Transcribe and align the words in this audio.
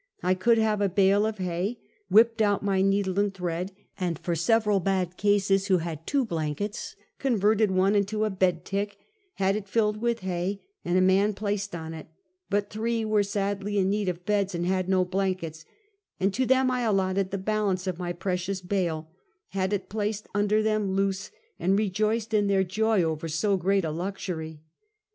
I 0.23 0.33
could 0.33 0.57
have 0.57 0.81
a 0.81 0.89
bale 0.89 1.27
of 1.27 1.37
hay, 1.37 1.77
whipped 2.09 2.41
out 2.41 2.63
my 2.63 2.81
needle 2.81 3.19
and 3.19 3.31
thread, 3.31 3.71
and 3.99 4.17
for 4.17 4.33
several 4.33 4.79
bad 4.79 5.15
cases 5.15 5.67
who 5.67 5.77
had 5.77 6.07
two 6.07 6.25
blankets 6.25 6.95
converted 7.19 7.69
one 7.69 7.93
into 7.93 8.25
a 8.25 8.31
bed 8.31 8.65
tick, 8.65 8.97
had 9.35 9.55
it 9.55 9.69
filled 9.69 9.97
with 9.97 10.21
hay, 10.21 10.63
and 10.83 10.97
a 10.97 11.01
man 11.01 11.35
placed 11.35 11.75
on 11.75 11.93
it; 11.93 12.07
bat 12.49 12.71
three 12.71 13.05
were 13.05 13.21
sadly 13.21 13.77
in 13.77 13.91
need 13.91 14.09
of 14.09 14.25
beds, 14.25 14.55
and 14.55 14.65
had 14.65 14.89
no 14.89 15.05
blankets; 15.05 15.65
and 16.19 16.33
to 16.33 16.47
them 16.47 16.71
I 16.71 16.81
alio 16.83 17.13
ted 17.13 17.29
the 17.29 17.37
balance 17.37 17.85
of 17.85 17.99
my 17.99 18.11
precious 18.11 18.59
bale, 18.59 19.07
had 19.49 19.71
it 19.71 19.87
placed 19.87 20.27
under 20.33 20.63
them 20.63 20.93
loose, 20.95 21.29
and 21.59 21.77
rejoiced 21.77 22.33
in 22.33 22.47
their 22.47 22.63
joy 22.63 23.03
over 23.03 23.27
so 23.27 23.55
great 23.55 23.85
a 23.85 23.91
luxury. 23.91 24.61